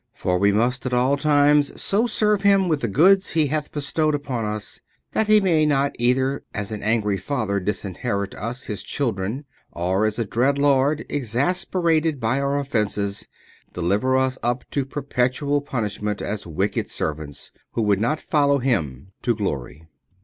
[0.15, 4.15] For we must at all times so serve Him with the goods He hath bestowed
[4.15, 4.81] upon us,
[5.11, 10.17] that He may not either as an angry Father disinherit us His children, or as
[10.17, 13.27] a dread Lord, exasperated by our offences,
[13.73, 19.35] deliver us up to perpetual punishment as wicked servants, who would not follow Him to
[19.35, 19.87] glory.